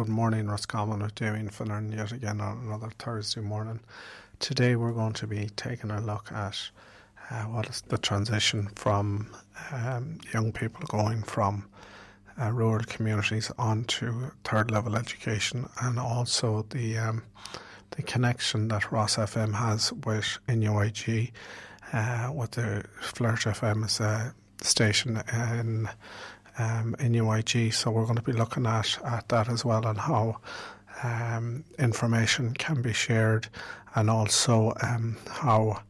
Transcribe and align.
Good 0.00 0.08
morning, 0.08 0.46
Roscommon 0.46 1.02
with 1.02 1.14
Damien 1.14 1.50
Finneran 1.50 1.94
yet 1.94 2.10
again 2.10 2.40
on 2.40 2.56
another 2.64 2.88
Thursday 2.98 3.42
morning. 3.42 3.80
Today 4.38 4.74
we're 4.74 4.94
going 4.94 5.12
to 5.12 5.26
be 5.26 5.50
taking 5.56 5.90
a 5.90 6.00
look 6.00 6.32
at 6.32 6.70
uh, 7.30 7.42
what 7.42 7.68
is 7.68 7.82
the 7.82 7.98
transition 7.98 8.70
from 8.76 9.30
um, 9.70 10.18
young 10.32 10.52
people 10.52 10.80
going 10.88 11.22
from 11.22 11.68
uh, 12.40 12.50
rural 12.50 12.82
communities 12.84 13.52
onto 13.58 14.30
third 14.42 14.70
level 14.70 14.96
education 14.96 15.68
and 15.82 15.98
also 15.98 16.64
the 16.70 16.96
um, 16.96 17.22
the 17.90 18.02
connection 18.02 18.68
that 18.68 18.90
Ross 18.90 19.16
FM 19.16 19.52
has 19.52 19.92
with 19.92 20.38
NUIG 20.48 21.30
uh, 21.92 22.32
with 22.34 22.52
the 22.52 22.84
Flirt 23.02 23.40
FM 23.40 24.00
a 24.00 24.34
station 24.64 25.22
in 25.32 25.90
um, 26.60 26.94
in 26.98 27.12
UIG. 27.12 27.72
So 27.72 27.90
we're 27.90 28.04
going 28.04 28.16
to 28.16 28.22
be 28.22 28.32
looking 28.32 28.66
at, 28.66 28.98
at 29.04 29.28
that 29.28 29.48
as 29.48 29.64
well 29.64 29.86
and 29.86 29.98
how 29.98 30.40
um, 31.02 31.64
information 31.78 32.54
can 32.54 32.82
be 32.82 32.92
shared 32.92 33.48
and 33.94 34.10
also 34.10 34.74
um, 34.82 35.16
how 35.28 35.82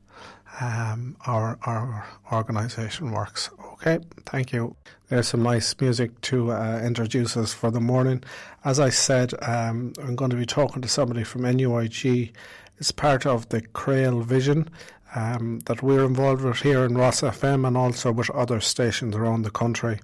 um, 0.60 1.16
our 1.26 1.58
our 1.64 2.06
organisation 2.32 3.12
works. 3.12 3.50
Okay, 3.72 3.98
thank 4.26 4.52
you. 4.52 4.76
There's 5.08 5.28
some 5.28 5.42
nice 5.42 5.74
music 5.80 6.20
to 6.22 6.52
uh, 6.52 6.80
introduce 6.84 7.36
us 7.36 7.52
for 7.52 7.70
the 7.70 7.80
morning. 7.80 8.22
As 8.64 8.78
I 8.78 8.90
said, 8.90 9.32
um, 9.42 9.92
I'm 9.98 10.16
going 10.16 10.30
to 10.30 10.36
be 10.36 10.46
talking 10.46 10.82
to 10.82 10.88
somebody 10.88 11.24
from 11.24 11.42
NUIG. 11.42 12.32
It's 12.78 12.92
part 12.92 13.26
of 13.26 13.48
the 13.48 13.62
CRAOL 13.62 14.22
Vision 14.22 14.68
um, 15.14 15.60
that 15.60 15.82
we're 15.82 16.04
involved 16.04 16.42
with 16.42 16.58
here 16.58 16.84
in 16.84 16.96
Ross 16.96 17.22
FM 17.22 17.66
and 17.66 17.76
also 17.76 18.12
with 18.12 18.30
other 18.30 18.60
stations 18.60 19.16
around 19.16 19.42
the 19.42 19.50
country. 19.50 19.98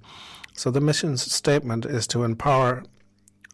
So 0.56 0.70
the 0.70 0.80
mission 0.80 1.18
statement 1.18 1.84
is 1.84 2.06
to 2.08 2.24
empower 2.24 2.82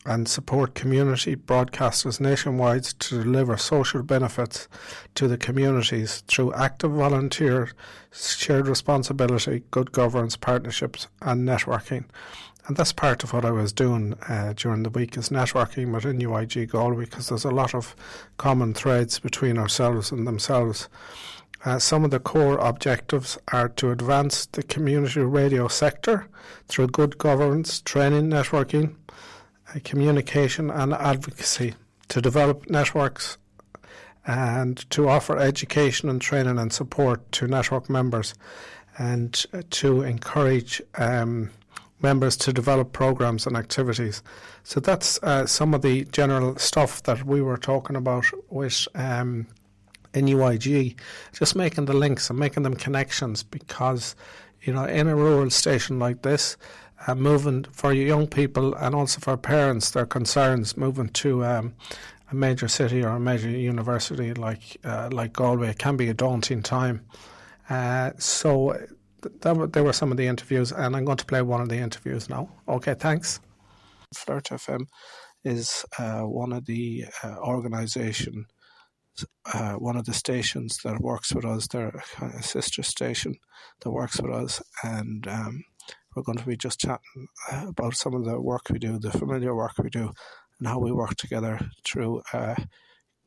and 0.07 0.29
support 0.29 0.75
community 0.75 1.35
broadcasters 1.35 2.21
nationwide 2.21 2.85
to 2.85 3.23
deliver 3.23 3.57
social 3.57 4.03
benefits 4.03 4.69
to 5.17 5.27
the 5.27 5.37
communities 5.37 6.23
through 6.29 6.55
active 6.55 6.93
volunteer, 6.93 7.73
shared 8.13 8.69
responsibility, 8.69 9.65
good 9.73 9.91
governance, 9.91 10.37
partnerships, 10.37 11.09
and 11.21 11.47
networking. 11.47 12.05
And 12.67 12.77
that's 12.77 12.93
part 12.93 13.25
of 13.25 13.33
what 13.33 13.45
I 13.45 13.51
was 13.51 13.73
doing 13.73 14.15
uh, 14.29 14.55
during 14.57 14.85
the 14.85 14.91
week 14.91 15.17
is 15.17 15.31
networking 15.31 15.93
within 15.93 16.21
UIG 16.21 16.71
Galway 16.71 17.07
because 17.07 17.29
there's 17.29 17.45
a 17.45 17.51
lot 17.51 17.75
of 17.75 17.97
common 18.39 18.75
threads 18.75 19.19
between 19.19 19.59
ourselves 19.59 20.13
and 20.13 20.25
themselves. 20.25 20.89
Uh, 21.65 21.79
some 21.79 22.05
of 22.05 22.11
the 22.11 22.19
core 22.19 22.59
objectives 22.59 23.39
are 23.53 23.69
to 23.69 23.91
advance 23.91 24.47
the 24.47 24.63
community 24.65 25.21
radio 25.21 25.69
sector 25.69 26.27
through 26.67 26.89
good 26.89 27.17
governance, 27.19 27.81
training, 27.83 28.29
networking, 28.29 28.97
uh, 29.75 29.79
communication, 29.85 30.71
and 30.71 30.93
advocacy, 30.95 31.75
to 32.09 32.21
develop 32.21 32.69
networks 32.69 33.39
and 34.27 34.89
to 34.91 35.09
offer 35.09 35.39
education 35.39 36.09
and 36.09 36.21
training 36.21 36.59
and 36.59 36.73
support 36.73 37.31
to 37.33 37.47
network 37.47 37.89
members, 37.89 38.35
and 38.99 39.47
to 39.71 40.03
encourage 40.03 40.83
um, 40.97 41.51
members 42.01 42.37
to 42.37 42.53
develop 42.53 42.93
programs 42.93 43.47
and 43.47 43.57
activities. 43.57 44.23
So 44.65 44.81
that's 44.81 45.23
uh, 45.23 45.47
some 45.47 45.75
of 45.75 45.83
the 45.83 46.05
general 46.07 46.57
stuff 46.57 47.03
that 47.05 47.25
we 47.25 47.41
were 47.41 47.57
talking 47.57 47.97
about 47.97 48.27
with. 48.51 48.87
Um, 48.95 49.47
in 50.15 50.27
UIG, 50.27 50.97
just 51.33 51.57
making 51.57 51.87
the 51.87 51.93
links 51.93 52.31
and 52.31 52.39
making 52.39 52.63
them 52.63 52.75
connections 52.75 53.43
because, 53.43 54.15
you 54.63 54.73
know, 54.73 54.85
in 54.85 55.09
a 55.09 55.17
rural 55.17 55.51
station 55.51 55.99
like 55.99 56.23
this, 56.23 56.57
uh, 57.07 57.15
moving 57.15 57.65
for 57.73 57.93
young 57.93 58.27
people 58.27 58.75
and 58.75 58.95
also 58.95 59.21
for 59.21 59.37
parents, 59.37 59.91
their 59.91 60.07
concerns 60.07 60.77
moving 60.77 61.09
to 61.09 61.45
um, 61.45 61.75
a 62.31 62.35
major 62.35 62.69
city 62.69 63.03
or 63.03 63.11
a 63.11 63.21
major 63.21 63.51
university 63.51 64.33
like 64.35 64.77
uh, 64.85 65.09
like 65.13 65.33
Galway 65.33 65.75
can 65.75 65.97
be 65.97 66.09
a 66.09 66.15
daunting 66.15 66.63
time. 66.63 67.05
Uh, 67.69 68.11
so 68.19 68.77
that 69.23 69.73
there 69.73 69.85
were 69.85 69.93
some 69.93 70.11
of 70.11 70.17
the 70.17 70.27
interviews, 70.27 70.73
and 70.73 70.97
I'm 70.97 71.05
going 71.05 71.19
to 71.19 71.25
play 71.25 71.43
one 71.43 71.61
of 71.61 71.69
the 71.69 71.79
interviews 71.79 72.29
now. 72.29 72.49
Okay, 72.69 72.95
thanks. 72.95 73.41
Flirt 74.15 74.45
FM 74.45 74.87
is 75.45 75.85
uh, 75.99 76.23
one 76.23 76.53
of 76.53 76.67
the 76.67 77.05
uh, 77.23 77.37
organisation 77.39 78.47
uh, 79.53 79.75
one 79.75 79.97
of 79.97 80.05
the 80.05 80.15
stations 80.15 80.79
that 80.85 81.01
works 81.01 81.35
with 81.35 81.45
us, 81.45 81.69
their 81.69 82.03
a 82.21 82.43
sister 82.43 82.83
station 82.83 83.35
that 83.81 83.91
works 83.91 84.21
with 84.21 84.33
us, 84.33 84.63
and 84.83 85.27
um, 85.29 85.65
we're 86.15 86.23
going 86.23 86.39
to 86.39 86.47
be 86.47 86.57
just 86.57 86.81
chatting 86.81 87.29
uh, 87.51 87.67
about 87.69 87.95
some 87.95 88.15
of 88.15 88.25
the 88.25 88.41
work 88.41 88.69
we 88.71 88.79
do, 88.79 88.99
the 88.99 89.11
familiar 89.11 89.55
work 89.55 89.73
we 89.79 89.91
do, 89.91 90.11
and 90.59 90.69
how 90.69 90.79
we 90.79 90.93
work 90.93 91.17
together 91.17 91.59
through 91.85 92.23
uh. 92.33 92.55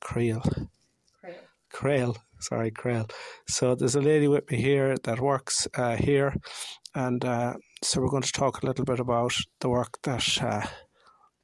CRAOL. 0.01 0.67
sorry, 2.39 2.71
CRAOL. 2.71 3.09
So 3.47 3.75
there's 3.75 3.95
a 3.95 4.01
lady 4.01 4.27
with 4.27 4.49
me 4.51 4.61
here 4.61 4.95
that 5.03 5.19
works 5.19 5.67
uh, 5.75 5.95
here, 5.95 6.35
and 6.93 7.23
uh, 7.25 7.55
so 7.81 8.01
we're 8.01 8.09
going 8.09 8.23
to 8.23 8.31
talk 8.31 8.61
a 8.61 8.65
little 8.65 8.85
bit 8.85 8.99
about 8.99 9.33
the 9.59 9.69
work 9.69 9.99
that 10.03 10.41
uh, 10.41 10.65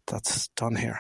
that's 0.06 0.50
done 0.50 0.76
here. 0.76 1.00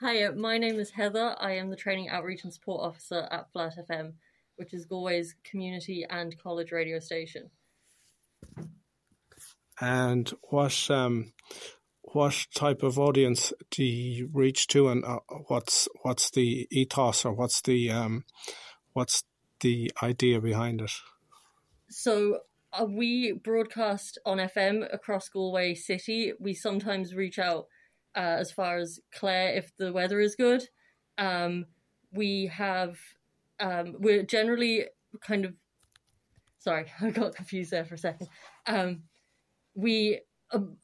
Hi, 0.00 0.28
my 0.28 0.58
name 0.58 0.78
is 0.78 0.92
Heather. 0.92 1.34
I 1.40 1.56
am 1.56 1.70
the 1.70 1.76
Training 1.76 2.08
Outreach 2.08 2.44
and 2.44 2.54
Support 2.54 2.86
Officer 2.86 3.26
at 3.32 3.50
Flirt 3.50 3.72
FM, 3.90 4.12
which 4.54 4.72
is 4.72 4.86
Galway's 4.86 5.34
community 5.42 6.06
and 6.08 6.38
college 6.38 6.70
radio 6.70 7.00
station. 7.00 7.50
And 9.80 10.32
what 10.50 10.88
um, 10.88 11.32
what 12.02 12.46
type 12.54 12.84
of 12.84 12.96
audience 12.96 13.52
do 13.72 13.82
you 13.82 14.30
reach 14.32 14.68
to, 14.68 14.86
and 14.86 15.04
uh, 15.04 15.18
what's 15.48 15.88
what's 16.02 16.30
the 16.30 16.68
ethos 16.70 17.24
or 17.24 17.32
what's 17.32 17.60
the 17.62 17.90
um, 17.90 18.24
what's 18.92 19.24
the 19.62 19.90
idea 20.00 20.40
behind 20.40 20.80
it? 20.80 20.92
So 21.90 22.38
uh, 22.72 22.84
we 22.84 23.32
broadcast 23.32 24.16
on 24.24 24.38
FM 24.38 24.86
across 24.94 25.28
Galway 25.28 25.74
City. 25.74 26.34
We 26.38 26.54
sometimes 26.54 27.16
reach 27.16 27.40
out 27.40 27.66
uh, 28.18 28.36
as 28.40 28.50
far 28.50 28.78
as 28.78 28.98
Clare 29.14 29.54
if 29.54 29.70
the 29.76 29.92
weather 29.92 30.18
is 30.18 30.34
good. 30.34 30.64
Um, 31.16 31.66
we 32.12 32.46
have 32.46 32.98
um, 33.60 33.94
we're 33.98 34.24
generally 34.24 34.86
kind 35.20 35.44
of 35.44 35.54
sorry, 36.58 36.86
I 37.00 37.10
got 37.10 37.36
confused 37.36 37.70
there 37.70 37.84
for 37.84 37.94
a 37.94 37.98
second. 37.98 38.28
Um, 38.66 39.02
we 39.74 40.20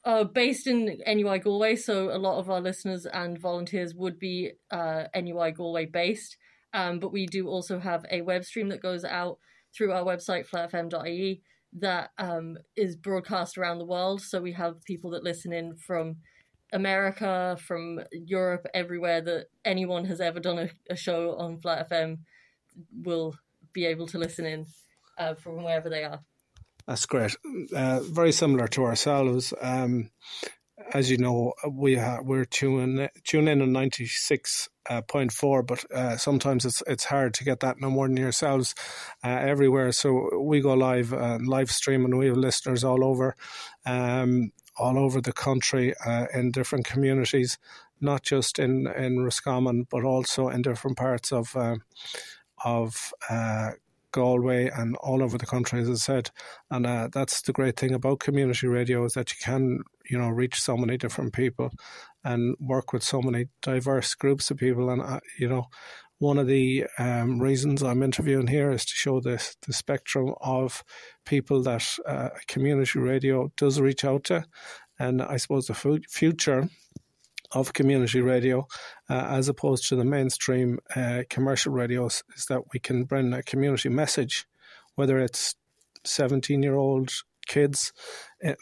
are, 0.04 0.24
based 0.24 0.66
in 0.66 1.00
NUI 1.06 1.38
Galway, 1.40 1.76
so 1.76 2.14
a 2.14 2.18
lot 2.18 2.38
of 2.38 2.50
our 2.50 2.60
listeners 2.60 3.06
and 3.06 3.38
volunteers 3.38 3.94
would 3.94 4.18
be 4.18 4.52
uh, 4.70 5.04
NUI 5.14 5.52
Galway 5.52 5.86
based. 5.86 6.36
Um, 6.72 6.98
but 6.98 7.12
we 7.12 7.26
do 7.26 7.48
also 7.48 7.78
have 7.78 8.04
a 8.10 8.20
web 8.22 8.44
stream 8.44 8.68
that 8.68 8.82
goes 8.82 9.04
out 9.04 9.38
through 9.76 9.92
our 9.92 10.04
website, 10.04 10.48
flirtfm.ie, 10.48 11.42
that 11.80 12.10
um, 12.18 12.58
is 12.76 12.96
broadcast 12.96 13.56
around 13.56 13.78
the 13.78 13.84
world. 13.84 14.20
So 14.20 14.40
we 14.40 14.52
have 14.52 14.84
people 14.84 15.10
that 15.10 15.24
listen 15.24 15.52
in 15.52 15.76
from 15.76 16.16
America, 16.74 17.56
from 17.60 18.00
Europe, 18.12 18.66
everywhere 18.74 19.20
that 19.22 19.46
anyone 19.64 20.04
has 20.06 20.20
ever 20.20 20.40
done 20.40 20.58
a, 20.58 20.68
a 20.90 20.96
show 20.96 21.36
on 21.36 21.60
Flirt 21.60 21.88
FM 21.88 22.18
will 22.92 23.34
be 23.72 23.86
able 23.86 24.06
to 24.08 24.18
listen 24.18 24.44
in 24.44 24.66
uh, 25.16 25.34
from 25.34 25.62
wherever 25.62 25.88
they 25.88 26.04
are. 26.04 26.20
That's 26.86 27.06
great. 27.06 27.34
Uh, 27.74 28.00
very 28.00 28.32
similar 28.32 28.68
to 28.68 28.84
ourselves. 28.84 29.54
Um, 29.60 30.10
as 30.92 31.10
you 31.10 31.16
know, 31.16 31.54
we 31.70 31.96
ha- 31.96 32.20
we're 32.22 32.44
tuning 32.44 33.08
tune 33.22 33.48
in 33.48 33.62
on 33.62 33.72
ninety 33.72 34.06
six 34.06 34.68
uh, 34.90 35.00
point 35.02 35.32
four, 35.32 35.62
but 35.62 35.90
uh, 35.92 36.16
sometimes 36.16 36.64
it's 36.64 36.82
it's 36.86 37.04
hard 37.04 37.32
to 37.34 37.44
get 37.44 37.60
that 37.60 37.80
no 37.80 37.88
more 37.88 38.06
than 38.06 38.16
yourselves 38.16 38.74
uh, 39.24 39.28
everywhere. 39.28 39.92
So 39.92 40.40
we 40.40 40.60
go 40.60 40.74
live 40.74 41.12
uh, 41.14 41.38
live 41.42 41.70
stream, 41.70 42.04
and 42.04 42.18
we 42.18 42.26
have 42.26 42.36
listeners 42.36 42.84
all 42.84 43.04
over. 43.04 43.34
Um, 43.86 44.52
all 44.76 44.98
over 44.98 45.20
the 45.20 45.32
country 45.32 45.94
uh, 46.06 46.26
in 46.34 46.50
different 46.50 46.84
communities, 46.84 47.58
not 48.00 48.22
just 48.22 48.58
in 48.58 48.86
in 48.86 49.20
Roscommon, 49.20 49.86
but 49.90 50.04
also 50.04 50.48
in 50.48 50.62
different 50.62 50.96
parts 50.96 51.32
of 51.32 51.56
uh, 51.56 51.76
of 52.64 53.12
Galway 54.14 54.70
and 54.70 54.94
all 54.98 55.24
over 55.24 55.36
the 55.36 55.44
country, 55.44 55.80
as 55.80 55.90
I 55.90 55.94
said. 55.94 56.30
And 56.70 56.86
uh, 56.86 57.08
that's 57.12 57.42
the 57.42 57.52
great 57.52 57.76
thing 57.76 57.92
about 57.92 58.20
community 58.20 58.68
radio 58.68 59.04
is 59.04 59.14
that 59.14 59.32
you 59.32 59.38
can, 59.42 59.80
you 60.08 60.16
know, 60.16 60.28
reach 60.28 60.60
so 60.60 60.76
many 60.76 60.96
different 60.96 61.32
people 61.32 61.72
and 62.22 62.54
work 62.60 62.92
with 62.92 63.02
so 63.02 63.20
many 63.20 63.46
diverse 63.60 64.14
groups 64.14 64.52
of 64.52 64.56
people. 64.56 64.88
And, 64.88 65.02
uh, 65.02 65.18
you 65.36 65.48
know, 65.48 65.64
one 66.18 66.38
of 66.38 66.46
the 66.46 66.86
um, 66.98 67.40
reasons 67.40 67.82
I'm 67.82 68.02
interviewing 68.02 68.46
here 68.46 68.70
is 68.70 68.84
to 68.84 68.94
show 68.94 69.20
this 69.20 69.56
the 69.66 69.72
spectrum 69.72 70.34
of 70.40 70.84
people 71.24 71.62
that 71.62 71.98
uh, 72.06 72.30
community 72.46 72.98
radio 72.98 73.50
does 73.56 73.80
reach 73.80 74.04
out 74.04 74.24
to, 74.24 74.44
and 74.98 75.20
I 75.22 75.36
suppose 75.36 75.66
the 75.66 75.74
f- 75.74 76.04
future 76.08 76.68
of 77.52 77.72
community 77.72 78.20
radio, 78.20 78.66
uh, 79.08 79.26
as 79.30 79.48
opposed 79.48 79.88
to 79.88 79.96
the 79.96 80.04
mainstream 80.04 80.78
uh, 80.96 81.22
commercial 81.30 81.72
radios, 81.72 82.22
is 82.36 82.46
that 82.46 82.62
we 82.72 82.80
can 82.80 83.04
bring 83.04 83.32
a 83.32 83.42
community 83.42 83.88
message, 83.88 84.46
whether 84.96 85.18
it's 85.18 85.54
17 86.04 86.62
year 86.62 86.74
old 86.74 87.12
kids 87.46 87.92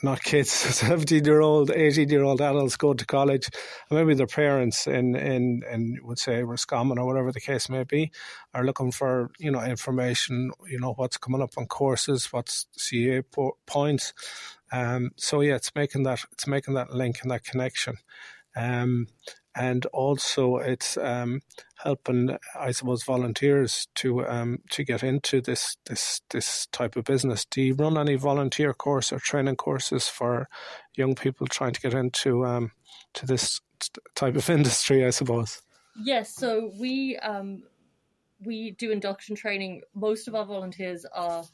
not 0.02 0.22
kids, 0.22 0.50
17 0.50 1.24
year 1.24 1.40
old, 1.40 1.70
18 1.70 2.08
year 2.08 2.22
old 2.22 2.40
adults 2.40 2.76
go 2.76 2.94
to 2.94 3.06
college, 3.06 3.48
and 3.90 3.98
maybe 3.98 4.14
their 4.14 4.26
parents 4.26 4.86
in, 4.86 5.14
in, 5.16 5.62
in 5.70 5.98
would 6.02 6.18
say 6.18 6.42
Roscommon 6.42 6.98
or 6.98 7.06
whatever 7.06 7.32
the 7.32 7.40
case 7.40 7.68
may 7.68 7.84
be, 7.84 8.12
are 8.54 8.64
looking 8.64 8.92
for, 8.92 9.30
you 9.38 9.50
know, 9.50 9.62
information, 9.62 10.52
you 10.68 10.78
know, 10.78 10.92
what's 10.94 11.18
coming 11.18 11.42
up 11.42 11.52
on 11.56 11.66
courses, 11.66 12.32
what's 12.32 12.66
CAO 12.78 13.24
po- 13.30 13.56
points. 13.66 14.12
Um, 14.70 15.10
so 15.16 15.40
yeah, 15.40 15.56
it's 15.56 15.74
making 15.74 16.04
that, 16.04 16.20
it's 16.32 16.46
making 16.46 16.74
that 16.74 16.92
link 16.92 17.18
and 17.22 17.30
that 17.30 17.44
connection. 17.44 17.96
Um, 18.54 19.08
and 19.54 19.84
also 19.86 20.56
it's 20.56 20.96
um, 20.96 21.40
helping, 21.82 22.36
I 22.58 22.70
suppose, 22.72 23.04
volunteers 23.04 23.88
to 23.96 24.26
um, 24.26 24.58
to 24.70 24.84
get 24.84 25.02
into 25.02 25.40
this 25.40 25.76
this 25.86 26.22
this 26.30 26.66
type 26.66 26.96
of 26.96 27.04
business. 27.04 27.44
Do 27.44 27.62
you 27.62 27.74
run 27.74 27.98
any 27.98 28.14
volunteer 28.16 28.72
course 28.72 29.12
or 29.12 29.18
training 29.18 29.56
courses 29.56 30.08
for 30.08 30.48
young 30.96 31.14
people 31.14 31.46
trying 31.46 31.72
to 31.72 31.80
get 31.80 31.94
into 31.94 32.46
um, 32.46 32.72
to 33.14 33.26
this 33.26 33.60
type 34.14 34.36
of 34.36 34.48
industry? 34.58 35.04
I 35.04 35.10
suppose. 35.10 35.60
Yes, 36.02 36.34
so 36.34 36.72
we 36.80 37.16
um, 37.18 37.64
we 38.44 38.72
do 38.72 38.90
induction 38.90 39.36
training. 39.36 39.82
Most 39.94 40.28
of 40.28 40.34
our 40.34 40.46
volunteers 40.46 41.04
are 41.14 41.44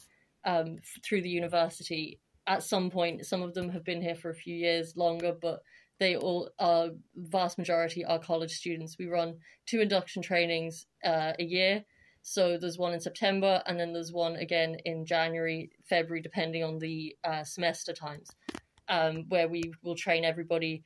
um, 0.45 0.79
through 1.05 1.23
the 1.23 1.29
university. 1.29 2.21
At 2.47 2.63
some 2.63 2.91
point, 2.91 3.27
some 3.27 3.43
of 3.43 3.53
them 3.55 3.69
have 3.71 3.85
been 3.85 4.01
here 4.01 4.15
for 4.15 4.31
a 4.31 4.35
few 4.35 4.55
years 4.55 4.97
longer, 4.97 5.35
but 5.39 5.61
they 5.99 6.17
all 6.17 6.51
are 6.59 6.91
vast 7.17 7.59
majority 7.59 8.05
are 8.05 8.19
college 8.19 8.53
students. 8.53 8.97
We 8.99 9.07
run 9.07 9.39
two 9.67 9.81
induction 9.81 10.23
trainings 10.23 10.87
uh, 11.05 11.33
a 11.39 11.45
year. 11.45 11.85
So 12.23 12.59
there's 12.59 12.79
one 12.79 12.93
in 12.93 13.01
September, 13.01 13.63
and 13.67 13.79
then 13.81 13.93
there's 13.93 14.13
one 14.13 14.37
again 14.37 14.77
in 14.85 15.07
January, 15.07 15.71
February, 15.89 16.21
depending 16.21 16.63
on 16.63 16.79
the 16.79 17.17
uh, 17.25 17.43
semester 17.43 17.93
times, 17.93 18.29
um, 18.89 19.25
where 19.29 19.49
we 19.49 19.63
will 19.83 19.97
train 19.97 20.25
everybody. 20.25 20.83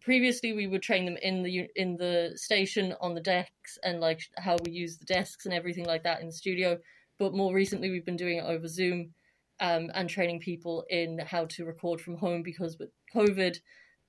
Previously, 0.00 0.52
we 0.52 0.66
would 0.66 0.82
train 0.82 1.04
them 1.04 1.18
in 1.20 1.42
the 1.42 1.68
in 1.76 1.96
the 1.96 2.32
station 2.36 2.94
on 3.00 3.14
the 3.14 3.20
decks 3.20 3.76
and 3.82 4.00
like 4.00 4.20
how 4.38 4.56
we 4.64 4.72
use 4.72 4.96
the 4.96 5.04
desks 5.04 5.44
and 5.46 5.54
everything 5.54 5.84
like 5.84 6.04
that 6.04 6.20
in 6.20 6.26
the 6.26 6.32
studio. 6.32 6.78
But 7.18 7.34
more 7.34 7.54
recently, 7.54 7.90
we've 7.90 8.04
been 8.04 8.16
doing 8.16 8.38
it 8.38 8.44
over 8.44 8.66
Zoom 8.66 9.14
um, 9.60 9.90
and 9.94 10.08
training 10.08 10.40
people 10.40 10.84
in 10.88 11.18
how 11.18 11.46
to 11.46 11.64
record 11.64 12.00
from 12.00 12.16
home 12.16 12.42
because 12.42 12.78
with 12.78 12.90
COVID, 13.14 13.58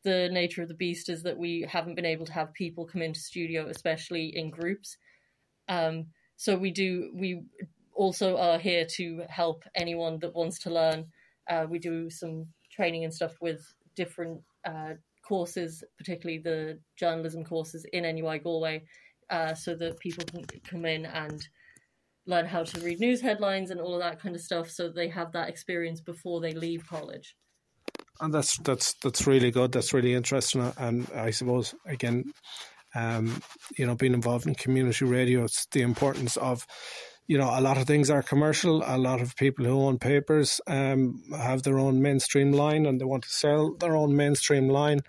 the 0.05 0.29
nature 0.31 0.61
of 0.61 0.69
the 0.69 0.75
beast 0.75 1.09
is 1.09 1.23
that 1.23 1.37
we 1.37 1.65
haven't 1.67 1.95
been 1.95 2.05
able 2.05 2.25
to 2.25 2.31
have 2.33 2.53
people 2.53 2.85
come 2.85 3.01
into 3.01 3.19
studio, 3.19 3.67
especially 3.67 4.31
in 4.33 4.51
groups. 4.51 4.97
Um, 5.67 6.05
so 6.37 6.55
we 6.55 6.71
do. 6.71 7.11
We 7.13 7.41
also 7.93 8.37
are 8.37 8.59
here 8.59 8.85
to 8.97 9.23
help 9.27 9.63
anyone 9.75 10.19
that 10.19 10.35
wants 10.35 10.59
to 10.59 10.69
learn. 10.69 11.07
Uh, 11.49 11.65
we 11.69 11.79
do 11.79 12.09
some 12.09 12.45
training 12.71 13.03
and 13.03 13.13
stuff 13.13 13.33
with 13.41 13.61
different 13.95 14.41
uh, 14.63 14.93
courses, 15.27 15.83
particularly 15.97 16.39
the 16.39 16.79
journalism 16.97 17.43
courses 17.43 17.85
in 17.91 18.03
NUI 18.03 18.39
Galway, 18.39 18.83
uh, 19.29 19.55
so 19.55 19.75
that 19.75 19.99
people 19.99 20.23
can 20.25 20.45
come 20.69 20.85
in 20.85 21.05
and 21.05 21.41
learn 22.27 22.45
how 22.45 22.63
to 22.63 22.79
read 22.81 22.99
news 22.99 23.21
headlines 23.21 23.71
and 23.71 23.81
all 23.81 23.95
of 23.95 24.01
that 24.01 24.21
kind 24.21 24.35
of 24.35 24.41
stuff, 24.41 24.69
so 24.69 24.89
they 24.89 25.07
have 25.07 25.31
that 25.31 25.49
experience 25.49 26.01
before 26.01 26.41
they 26.41 26.53
leave 26.53 26.87
college 26.87 27.35
and 28.21 28.33
that's 28.33 28.57
that's 28.57 28.93
that's 29.03 29.27
really 29.27 29.51
good. 29.51 29.71
That's 29.71 29.93
really 29.93 30.13
interesting, 30.13 30.71
and 30.77 31.07
I 31.15 31.31
suppose 31.31 31.75
again, 31.85 32.33
um, 32.95 33.41
you 33.77 33.85
know, 33.85 33.95
being 33.95 34.13
involved 34.13 34.47
in 34.47 34.55
community 34.55 35.05
radio, 35.05 35.43
it's 35.43 35.65
the 35.67 35.81
importance 35.81 36.37
of 36.37 36.65
you 37.27 37.37
know, 37.37 37.49
a 37.51 37.61
lot 37.61 37.77
of 37.77 37.85
things 37.85 38.09
are 38.09 38.21
commercial. 38.21 38.83
A 38.85 38.97
lot 38.97 39.19
of 39.19 39.35
people 39.35 39.65
who 39.65 39.81
own 39.81 39.97
papers 39.97 40.61
um, 40.67 41.23
have 41.35 41.63
their 41.63 41.79
own 41.79 42.01
mainstream 42.01 42.51
line 42.51 42.85
and 42.85 43.01
they 43.01 43.05
want 43.05 43.23
to 43.23 43.29
sell 43.29 43.73
their 43.73 43.95
own 43.95 44.15
mainstream 44.15 44.69
line. 44.69 45.01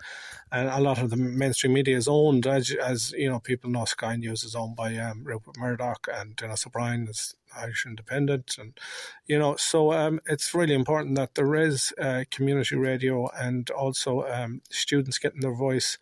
And 0.51 0.67
a 0.69 0.79
lot 0.79 0.99
of 0.99 1.09
the 1.09 1.17
mainstream 1.17 1.73
media 1.73 1.95
is 1.95 2.07
owned, 2.07 2.47
as, 2.47 2.71
as 2.71 3.11
you 3.11 3.29
know, 3.29 3.39
people 3.39 3.69
know 3.69 3.85
Sky 3.85 4.15
News 4.15 4.43
is 4.43 4.55
owned 4.55 4.75
by 4.75 4.95
um, 4.95 5.23
Rupert 5.25 5.57
Murdoch 5.57 6.07
and 6.11 6.35
Denis 6.35 6.65
O'Brien 6.65 7.07
is 7.07 7.35
Irish 7.55 7.85
Independent. 7.85 8.55
And, 8.57 8.79
you 9.27 9.37
know, 9.37 9.55
so 9.57 9.93
um, 9.93 10.19
it's 10.25 10.55
really 10.55 10.73
important 10.73 11.15
that 11.15 11.35
there 11.35 11.53
is 11.53 11.93
uh, 11.99 12.23
community 12.31 12.77
radio 12.77 13.29
and 13.37 13.69
also 13.69 14.23
um, 14.23 14.61
students 14.71 15.19
getting 15.19 15.41
their 15.41 15.55
voice 15.55 15.97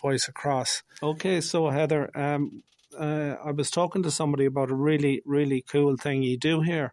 voice 0.00 0.28
across. 0.28 0.82
Okay, 1.02 1.40
so 1.40 1.68
Heather, 1.68 2.10
um, 2.16 2.62
uh, 2.94 3.36
I 3.44 3.50
was 3.52 3.70
talking 3.70 4.02
to 4.02 4.10
somebody 4.10 4.44
about 4.44 4.70
a 4.70 4.74
really, 4.74 5.22
really 5.24 5.62
cool 5.62 5.96
thing 5.96 6.22
you 6.22 6.36
do 6.36 6.60
here, 6.60 6.92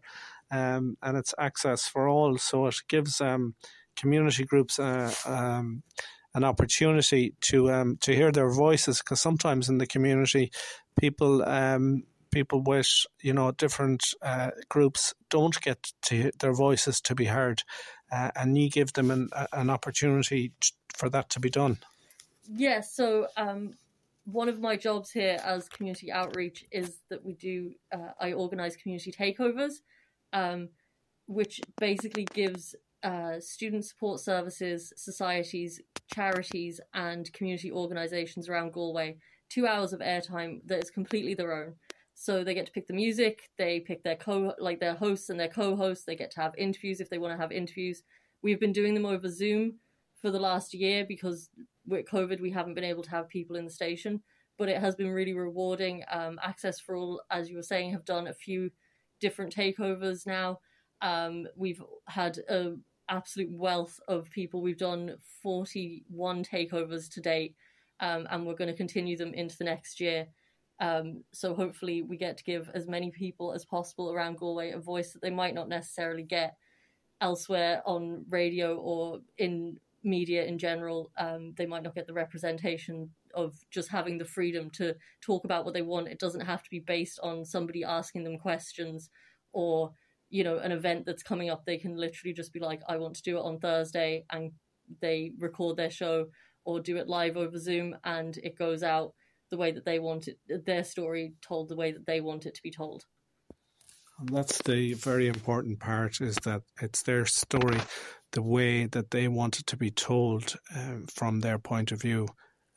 um, 0.50 0.96
and 1.02 1.16
it's 1.16 1.34
access 1.38 1.86
for 1.86 2.08
all. 2.08 2.38
So 2.38 2.66
it 2.66 2.76
gives 2.88 3.20
um, 3.20 3.54
community 3.96 4.44
groups 4.44 4.78
uh, 4.78 5.12
um, 5.26 5.82
an 6.34 6.44
opportunity 6.44 7.34
to 7.42 7.70
um, 7.70 7.96
to 8.00 8.14
hear 8.14 8.32
their 8.32 8.50
voices 8.50 8.98
because 8.98 9.20
sometimes 9.20 9.68
in 9.68 9.78
the 9.78 9.86
community, 9.86 10.50
people 10.98 11.42
um, 11.44 12.04
people 12.30 12.62
with 12.62 13.06
you 13.20 13.32
know 13.32 13.52
different 13.52 14.14
uh, 14.22 14.50
groups 14.68 15.14
don't 15.28 15.60
get 15.60 15.92
to 16.02 16.30
their 16.38 16.54
voices 16.54 17.00
to 17.00 17.14
be 17.14 17.26
heard, 17.26 17.62
uh, 18.12 18.30
and 18.36 18.56
you 18.56 18.70
give 18.70 18.92
them 18.92 19.10
an, 19.10 19.28
an 19.52 19.70
opportunity 19.70 20.52
for 20.94 21.08
that 21.10 21.30
to 21.30 21.40
be 21.40 21.50
done. 21.50 21.78
Yes, 22.48 22.58
yeah, 22.58 22.80
so 22.80 23.26
um, 23.36 23.74
one 24.32 24.48
of 24.48 24.60
my 24.60 24.76
jobs 24.76 25.10
here 25.10 25.38
as 25.44 25.68
community 25.68 26.10
outreach 26.10 26.64
is 26.70 26.98
that 27.10 27.24
we 27.24 27.34
do 27.34 27.72
uh, 27.92 28.12
I 28.20 28.32
organize 28.32 28.76
community 28.76 29.12
takeovers, 29.12 29.74
um, 30.32 30.68
which 31.26 31.60
basically 31.78 32.26
gives 32.32 32.74
uh, 33.02 33.40
student 33.40 33.84
support 33.84 34.20
services, 34.20 34.92
societies, 34.96 35.80
charities, 36.12 36.80
and 36.94 37.32
community 37.32 37.72
organizations 37.72 38.48
around 38.48 38.72
Galway 38.72 39.16
two 39.50 39.66
hours 39.66 39.92
of 39.92 40.00
airtime 40.00 40.60
that 40.66 40.82
is 40.82 40.90
completely 40.90 41.34
their 41.34 41.52
own. 41.52 41.74
So 42.14 42.44
they 42.44 42.54
get 42.54 42.66
to 42.66 42.72
pick 42.72 42.86
the 42.86 42.94
music, 42.94 43.50
they 43.58 43.80
pick 43.80 44.02
their 44.02 44.16
co 44.16 44.54
like 44.58 44.78
their 44.80 44.94
hosts 44.94 45.30
and 45.30 45.40
their 45.40 45.48
co-hosts. 45.48 46.04
They 46.04 46.16
get 46.16 46.30
to 46.32 46.40
have 46.40 46.54
interviews 46.56 47.00
if 47.00 47.10
they 47.10 47.18
want 47.18 47.34
to 47.34 47.40
have 47.40 47.52
interviews. 47.52 48.02
We've 48.42 48.60
been 48.60 48.72
doing 48.72 48.94
them 48.94 49.06
over 49.06 49.28
Zoom 49.28 49.74
for 50.20 50.30
the 50.30 50.38
last 50.38 50.74
year 50.74 51.04
because 51.06 51.50
with 51.86 52.06
COVID, 52.06 52.40
we 52.40 52.50
haven't 52.50 52.74
been 52.74 52.84
able 52.84 53.02
to 53.02 53.10
have 53.10 53.28
people 53.28 53.56
in 53.56 53.64
the 53.64 53.70
station, 53.70 54.22
but 54.58 54.68
it 54.68 54.80
has 54.80 54.94
been 54.94 55.10
really 55.10 55.34
rewarding. 55.34 56.04
Um, 56.10 56.38
Access 56.42 56.78
for 56.78 56.96
All, 56.96 57.22
as 57.30 57.48
you 57.48 57.56
were 57.56 57.62
saying, 57.62 57.92
have 57.92 58.04
done 58.04 58.26
a 58.26 58.34
few 58.34 58.70
different 59.20 59.54
takeovers 59.54 60.26
now. 60.26 60.60
Um, 61.02 61.46
we've 61.56 61.82
had 62.06 62.38
an 62.48 62.84
absolute 63.08 63.50
wealth 63.50 63.98
of 64.08 64.30
people. 64.30 64.62
We've 64.62 64.76
done 64.76 65.16
41 65.42 66.44
takeovers 66.44 67.12
to 67.14 67.20
date, 67.20 67.54
um, 68.00 68.26
and 68.30 68.46
we're 68.46 68.54
going 68.54 68.70
to 68.70 68.76
continue 68.76 69.16
them 69.16 69.34
into 69.34 69.56
the 69.56 69.64
next 69.64 70.00
year. 70.00 70.26
Um, 70.80 71.24
so 71.32 71.54
hopefully, 71.54 72.02
we 72.02 72.16
get 72.16 72.38
to 72.38 72.44
give 72.44 72.70
as 72.74 72.86
many 72.86 73.10
people 73.10 73.52
as 73.52 73.64
possible 73.64 74.12
around 74.12 74.38
Galway 74.38 74.70
a 74.70 74.78
voice 74.78 75.12
that 75.12 75.22
they 75.22 75.30
might 75.30 75.54
not 75.54 75.68
necessarily 75.68 76.22
get 76.22 76.56
elsewhere 77.20 77.82
on 77.84 78.24
radio 78.30 78.76
or 78.76 79.20
in 79.36 79.78
media 80.02 80.44
in 80.44 80.58
general, 80.58 81.10
um, 81.18 81.52
they 81.56 81.66
might 81.66 81.82
not 81.82 81.94
get 81.94 82.06
the 82.06 82.12
representation 82.12 83.10
of 83.34 83.54
just 83.70 83.90
having 83.90 84.18
the 84.18 84.24
freedom 84.24 84.70
to 84.70 84.94
talk 85.20 85.44
about 85.44 85.64
what 85.64 85.74
they 85.74 85.82
want. 85.82 86.08
It 86.08 86.18
doesn't 86.18 86.46
have 86.46 86.62
to 86.62 86.70
be 86.70 86.80
based 86.80 87.20
on 87.22 87.44
somebody 87.44 87.84
asking 87.84 88.24
them 88.24 88.38
questions 88.38 89.10
or, 89.52 89.92
you 90.30 90.42
know, 90.44 90.58
an 90.58 90.72
event 90.72 91.06
that's 91.06 91.22
coming 91.22 91.50
up. 91.50 91.64
They 91.64 91.76
can 91.76 91.96
literally 91.96 92.32
just 92.32 92.52
be 92.52 92.60
like, 92.60 92.80
I 92.88 92.96
want 92.96 93.16
to 93.16 93.22
do 93.22 93.36
it 93.36 93.44
on 93.44 93.58
Thursday, 93.58 94.24
and 94.30 94.52
they 95.00 95.32
record 95.38 95.76
their 95.76 95.90
show 95.90 96.26
or 96.64 96.80
do 96.80 96.96
it 96.96 97.08
live 97.08 97.36
over 97.36 97.58
Zoom, 97.58 97.96
and 98.04 98.36
it 98.38 98.58
goes 98.58 98.82
out 98.82 99.14
the 99.50 99.56
way 99.56 99.72
that 99.72 99.84
they 99.84 99.98
want 99.98 100.28
it, 100.28 100.38
their 100.66 100.84
story 100.84 101.34
told 101.42 101.68
the 101.68 101.76
way 101.76 101.92
that 101.92 102.06
they 102.06 102.20
want 102.20 102.46
it 102.46 102.54
to 102.54 102.62
be 102.62 102.70
told. 102.70 103.04
And 104.18 104.28
that's 104.28 104.60
the 104.62 104.94
very 104.94 105.28
important 105.28 105.80
part 105.80 106.20
is 106.20 106.36
that 106.44 106.62
it's 106.82 107.02
their 107.02 107.24
story 107.24 107.80
the 108.32 108.42
way 108.42 108.86
that 108.86 109.10
they 109.10 109.28
want 109.28 109.58
it 109.58 109.66
to 109.66 109.76
be 109.76 109.90
told 109.90 110.56
um, 110.74 111.06
from 111.12 111.40
their 111.40 111.58
point 111.58 111.92
of 111.92 112.00
view. 112.00 112.28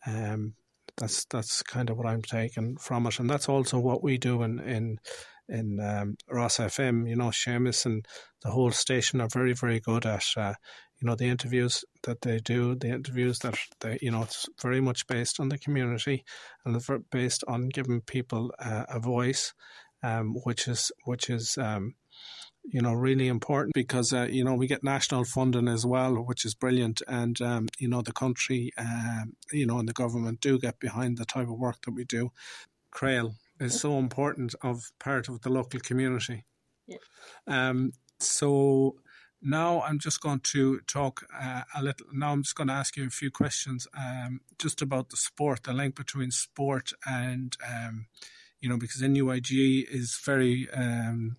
Um, 0.06 0.56
that's 0.98 1.26
that's 1.26 1.64
kind 1.64 1.90
of 1.90 1.98
what 1.98 2.08
I'm 2.08 2.22
taking 2.22 2.78
from 2.78 3.08
it, 3.08 3.20
and 3.20 3.30
that's 3.30 3.50
also 3.50 3.80
what 3.80 4.04
we 4.04 4.18
do 4.18 4.44
in 4.44 4.60
in 4.60 5.00
in 5.50 5.80
um, 5.80 6.16
Ros 6.30 6.58
FM. 6.58 7.10
You 7.10 7.16
know, 7.16 7.30
Seamus 7.30 7.86
and 7.86 8.06
the 8.44 8.52
whole 8.52 8.72
station 8.72 9.22
are 9.22 9.30
very 9.30 9.54
very 9.54 9.80
good 9.80 10.06
at 10.06 10.26
uh, 10.38 10.54
you 11.02 11.08
know 11.08 11.16
the 11.16 11.30
interviews 11.30 11.84
that 12.04 12.22
they 12.22 12.40
do, 12.40 12.76
the 12.76 12.90
interviews 12.90 13.40
that 13.40 13.58
they 13.80 13.98
you 14.02 14.12
know 14.12 14.24
it's 14.24 14.48
very 14.62 14.82
much 14.82 15.08
based 15.08 15.40
on 15.40 15.50
the 15.50 15.58
community 15.58 16.24
and 16.66 16.80
based 17.12 17.44
on 17.48 17.70
giving 17.70 18.02
people 18.02 18.52
uh, 18.60 18.86
a 18.90 19.00
voice, 19.00 19.54
um, 20.04 20.36
which 20.44 20.68
is 20.68 20.92
which 21.06 21.30
is 21.30 21.58
um, 21.58 21.96
you 22.66 22.82
know, 22.82 22.94
really 22.94 23.28
important 23.28 23.74
because, 23.74 24.14
uh, 24.14 24.28
you 24.30 24.44
know, 24.44 24.56
we 24.56 24.68
get 24.68 24.84
national 24.84 25.26
funding 25.26 25.68
as 25.68 25.86
well, 25.86 26.16
which 26.16 26.46
is 26.46 26.56
brilliant. 26.56 27.02
And, 27.08 27.40
um, 27.42 27.68
you 27.78 27.88
know, 27.88 28.02
the 28.02 28.14
country, 28.14 28.72
um, 28.78 29.34
you 29.52 29.66
know, 29.66 29.80
and 29.80 29.88
the 29.88 29.94
government 29.94 30.40
do 30.40 30.58
get 30.58 30.80
behind 30.80 31.18
the 31.18 31.26
type 31.26 31.50
of 31.50 31.60
work 31.60 31.82
that 31.86 31.92
we 31.92 32.06
do. 32.06 32.32
CRAOL 32.92 33.36
is 33.60 33.80
so 33.80 33.98
important 33.98 34.56
of 34.62 34.92
part 35.00 35.28
of 35.28 35.42
the 35.42 35.50
local 35.50 35.80
community. 35.80 36.46
Yeah. 36.88 36.98
Um, 37.48 37.92
so 38.20 38.96
now 39.42 39.82
I'm 39.82 40.00
just 40.00 40.22
going 40.22 40.40
to 40.40 40.80
talk 40.88 41.26
uh, 41.38 41.64
a 41.76 41.84
little. 41.84 42.08
Now 42.14 42.32
I'm 42.32 42.44
just 42.44 42.56
going 42.56 42.70
to 42.70 42.74
ask 42.74 42.96
you 42.96 43.08
a 43.08 43.10
few 43.10 43.30
questions 43.30 43.88
um, 43.98 44.40
just 44.58 44.82
about 44.82 45.10
the 45.10 45.18
sport, 45.18 45.64
the 45.64 45.74
link 45.74 45.96
between 45.96 46.32
sport 46.32 46.94
and, 47.06 47.56
um, 47.68 48.08
you 48.62 48.70
know, 48.70 48.78
because 48.78 49.02
NUIG 49.02 49.52
is 49.92 50.18
very, 50.24 50.70
um, 50.74 51.36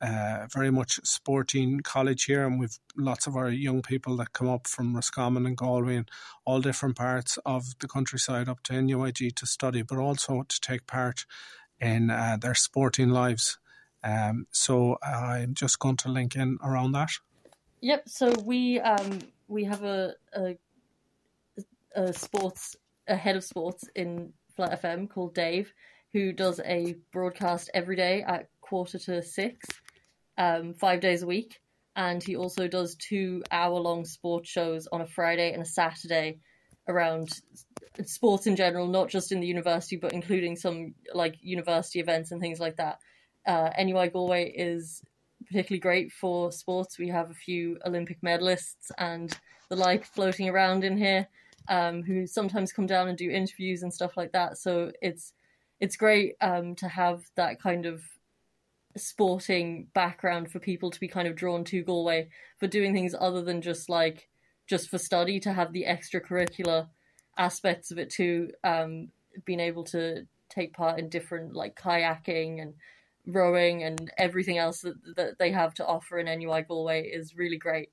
uh, 0.00 0.46
very 0.52 0.70
much 0.70 1.00
sporting 1.04 1.80
college 1.80 2.24
here, 2.24 2.46
and 2.46 2.60
we've 2.60 2.78
lots 2.96 3.26
of 3.26 3.36
our 3.36 3.50
young 3.50 3.82
people 3.82 4.16
that 4.16 4.32
come 4.32 4.48
up 4.48 4.66
from 4.66 4.94
Roscommon 4.94 5.46
and 5.46 5.56
Galway 5.56 5.96
and 5.96 6.10
all 6.44 6.60
different 6.60 6.96
parts 6.96 7.38
of 7.46 7.78
the 7.80 7.88
countryside 7.88 8.48
up 8.48 8.62
to 8.64 8.80
NUIG 8.80 9.34
to 9.36 9.46
study, 9.46 9.82
but 9.82 9.98
also 9.98 10.42
to 10.42 10.60
take 10.60 10.86
part 10.86 11.24
in 11.80 12.10
uh, 12.10 12.36
their 12.40 12.54
sporting 12.54 13.10
lives. 13.10 13.58
Um, 14.04 14.46
so 14.50 14.98
I'm 15.02 15.54
just 15.54 15.78
going 15.78 15.96
to 15.98 16.08
link 16.10 16.36
in 16.36 16.58
around 16.62 16.92
that. 16.92 17.10
Yep. 17.80 18.08
So 18.08 18.32
we 18.44 18.80
um, 18.80 19.20
we 19.48 19.64
have 19.64 19.82
a, 19.82 20.14
a, 20.34 20.56
a 21.94 22.12
sports 22.12 22.76
a 23.08 23.16
head 23.16 23.36
of 23.36 23.44
sports 23.44 23.84
in 23.94 24.32
Flirt 24.54 24.82
FM 24.82 25.08
called 25.08 25.34
Dave, 25.34 25.72
who 26.12 26.32
does 26.32 26.60
a 26.64 26.96
broadcast 27.12 27.70
every 27.74 27.96
day 27.96 28.22
at 28.22 28.48
quarter 28.60 28.98
to 28.98 29.22
six, 29.22 29.68
um, 30.38 30.74
five 30.74 31.00
days 31.00 31.22
a 31.22 31.26
week, 31.26 31.60
and 31.94 32.22
he 32.22 32.36
also 32.36 32.68
does 32.68 32.94
two 32.96 33.42
hour 33.50 33.78
long 33.78 34.04
sports 34.04 34.48
shows 34.48 34.86
on 34.92 35.00
a 35.00 35.06
Friday 35.06 35.52
and 35.52 35.62
a 35.62 35.66
Saturday 35.66 36.38
around 36.88 37.40
sports 38.04 38.46
in 38.46 38.56
general, 38.56 38.86
not 38.86 39.08
just 39.08 39.32
in 39.32 39.40
the 39.40 39.46
university, 39.46 39.96
but 39.96 40.12
including 40.12 40.56
some 40.56 40.94
like 41.14 41.36
university 41.40 42.00
events 42.00 42.30
and 42.30 42.40
things 42.40 42.60
like 42.60 42.76
that. 42.76 42.98
Uh, 43.46 43.70
NUI 43.78 44.08
Galway 44.08 44.50
is 44.50 45.02
particularly 45.46 45.80
great 45.80 46.12
for 46.12 46.52
sports. 46.52 46.98
We 46.98 47.08
have 47.08 47.30
a 47.30 47.34
few 47.34 47.78
Olympic 47.86 48.20
medalists 48.20 48.90
and 48.98 49.36
the 49.68 49.76
like 49.76 50.04
floating 50.04 50.48
around 50.48 50.84
in 50.84 50.96
here, 50.96 51.28
um, 51.68 52.02
who 52.02 52.26
sometimes 52.26 52.72
come 52.72 52.86
down 52.86 53.08
and 53.08 53.16
do 53.16 53.30
interviews 53.30 53.82
and 53.82 53.92
stuff 53.92 54.16
like 54.16 54.32
that. 54.32 54.58
So 54.58 54.92
it's 55.00 55.32
it's 55.80 55.96
great 55.96 56.36
um, 56.40 56.74
to 56.76 56.88
have 56.88 57.22
that 57.36 57.60
kind 57.60 57.86
of 57.86 58.02
sporting 58.96 59.88
background 59.94 60.50
for 60.50 60.58
people 60.58 60.90
to 60.90 61.00
be 61.00 61.08
kind 61.08 61.28
of 61.28 61.36
drawn 61.36 61.64
to 61.64 61.82
Galway 61.82 62.28
for 62.58 62.66
doing 62.66 62.92
things 62.92 63.14
other 63.18 63.42
than 63.42 63.62
just 63.62 63.88
like 63.88 64.28
just 64.66 64.88
for 64.88 64.98
study 64.98 65.38
to 65.40 65.52
have 65.52 65.72
the 65.72 65.84
extracurricular 65.84 66.88
aspects 67.38 67.90
of 67.90 67.98
it 67.98 68.10
too 68.10 68.50
um, 68.64 69.08
being 69.44 69.60
able 69.60 69.84
to 69.84 70.26
take 70.48 70.72
part 70.72 70.98
in 70.98 71.08
different 71.08 71.54
like 71.54 71.76
kayaking 71.76 72.62
and 72.62 72.74
rowing 73.26 73.82
and 73.82 74.10
everything 74.16 74.58
else 74.58 74.80
that, 74.80 74.94
that 75.16 75.38
they 75.38 75.50
have 75.50 75.74
to 75.74 75.86
offer 75.86 76.18
in 76.18 76.26
NUI 76.26 76.62
Galway 76.62 77.02
is 77.02 77.36
really 77.36 77.58
great. 77.58 77.90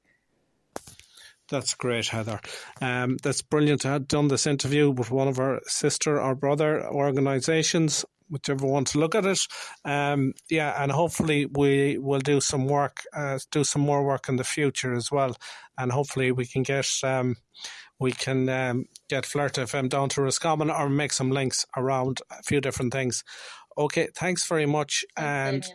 That's 1.49 1.73
great, 1.73 2.07
Heather. 2.07 2.39
Um, 2.81 3.17
that's 3.21 3.41
brilliant 3.41 3.85
I 3.85 3.93
had 3.93 4.07
done 4.07 4.27
this 4.27 4.47
interview 4.47 4.89
with 4.89 5.11
one 5.11 5.27
of 5.27 5.39
our 5.39 5.59
sister 5.65 6.19
or 6.19 6.35
brother 6.35 6.87
organisations, 6.87 8.05
whichever 8.33 8.65
one 8.65 8.83
to 8.85 8.99
look 8.99 9.15
at 9.15 9.25
it. 9.25 9.39
Um, 9.85 10.33
yeah, 10.49 10.81
and 10.81 10.91
hopefully 10.91 11.45
we 11.45 11.97
will 11.97 12.19
do 12.19 12.41
some 12.41 12.65
work, 12.65 13.03
uh, 13.15 13.39
do 13.51 13.63
some 13.63 13.81
more 13.81 14.03
work 14.03 14.27
in 14.27 14.35
the 14.35 14.43
future 14.43 14.93
as 14.93 15.11
well, 15.11 15.37
and 15.77 15.91
hopefully 15.91 16.31
we 16.31 16.45
can 16.45 16.63
get 16.63 16.89
um, 17.03 17.37
we 17.99 18.11
can 18.11 18.49
um, 18.49 18.85
get 19.09 19.25
Flirt 19.25 19.53
FM 19.53 19.87
down 19.87 20.09
to 20.09 20.21
Roscommon 20.21 20.69
or 20.69 20.89
make 20.89 21.13
some 21.13 21.31
links 21.31 21.65
around 21.77 22.21
a 22.29 22.43
few 22.43 22.59
different 22.59 22.91
things. 22.91 23.23
Okay, 23.77 24.09
thanks 24.15 24.45
very 24.45 24.65
much. 24.65 25.05
And 25.15 25.65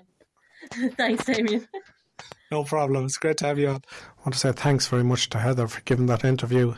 thanks, 0.96 1.24
Damien. 1.24 1.66
no 2.50 2.64
problem. 2.64 3.04
It's 3.04 3.16
great 3.16 3.38
to 3.38 3.46
have 3.46 3.58
you 3.58 3.68
on. 3.68 3.76
I 3.76 4.20
want 4.20 4.34
to 4.34 4.38
say 4.38 4.52
thanks 4.52 4.88
very 4.88 5.04
much 5.04 5.30
to 5.30 5.38
Heather 5.38 5.68
for 5.68 5.80
giving 5.82 6.06
that 6.06 6.24
interview 6.24 6.74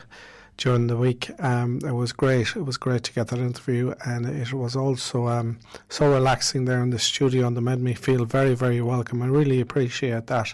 during 0.61 0.85
the 0.85 0.95
week. 0.95 1.31
Um, 1.39 1.79
it 1.83 1.91
was 1.91 2.11
great. 2.11 2.55
It 2.55 2.65
was 2.65 2.77
great 2.77 3.03
to 3.03 3.13
get 3.13 3.29
that 3.29 3.39
interview, 3.39 3.95
and 4.05 4.27
it 4.27 4.53
was 4.53 4.75
also 4.75 5.27
um, 5.27 5.57
so 5.89 6.13
relaxing 6.13 6.65
there 6.65 6.83
in 6.83 6.91
the 6.91 6.99
studio, 6.99 7.47
and 7.47 7.57
it 7.57 7.61
made 7.61 7.79
me 7.79 7.95
feel 7.95 8.25
very, 8.25 8.53
very 8.53 8.79
welcome. 8.79 9.23
I 9.23 9.25
really 9.25 9.59
appreciate 9.59 10.27
that. 10.27 10.53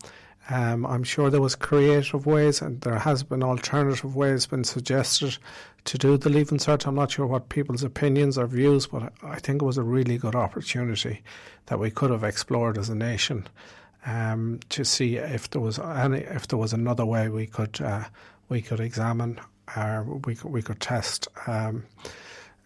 um, 0.49 0.85
I'm 0.85 1.03
sure 1.03 1.29
there 1.29 1.41
was 1.41 1.55
creative 1.55 2.25
ways, 2.25 2.61
and 2.61 2.81
there 2.81 2.99
has 2.99 3.23
been 3.23 3.43
alternative 3.43 4.15
ways 4.15 4.45
been 4.45 4.65
suggested 4.65 5.37
to 5.85 5.97
do 5.97 6.17
the 6.17 6.29
Leaving 6.29 6.57
Cert. 6.57 6.85
I'm 6.87 6.95
not 6.95 7.11
sure 7.11 7.25
what 7.25 7.49
people's 7.49 7.83
opinions 7.83 8.37
or 8.37 8.47
views, 8.47 8.87
but 8.87 9.13
I 9.23 9.39
think 9.39 9.61
it 9.61 9.65
was 9.65 9.77
a 9.77 9.83
really 9.83 10.17
good 10.17 10.35
opportunity 10.35 11.21
that 11.65 11.79
we 11.79 11.91
could 11.91 12.11
have 12.11 12.23
explored 12.23 12.77
as 12.77 12.89
a 12.89 12.95
nation 12.95 13.47
um, 14.05 14.59
to 14.69 14.83
see 14.83 15.17
if 15.17 15.49
there 15.49 15.61
was 15.61 15.79
any, 15.79 16.19
if 16.19 16.47
there 16.47 16.59
was 16.59 16.73
another 16.73 17.05
way 17.05 17.29
we 17.29 17.47
could 17.47 17.79
uh, 17.81 18.05
we 18.49 18.61
could 18.61 18.79
examine 18.79 19.39
or 19.75 20.03
we 20.25 20.35
could, 20.35 20.51
we 20.51 20.61
could 20.61 20.79
test 20.79 21.27
um, 21.47 21.85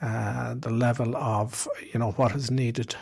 uh, 0.02 0.56
the 0.56 0.70
level 0.70 1.16
of 1.16 1.68
you 1.94 2.00
know 2.00 2.12
what 2.12 2.36
is 2.36 2.52
needed 2.52 2.96